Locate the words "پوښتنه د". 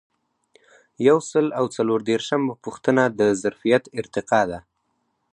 2.63-3.21